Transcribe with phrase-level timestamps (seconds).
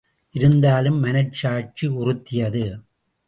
[0.33, 2.65] இருந்தாலும் மனச்சாட்சி உறுத்தியது.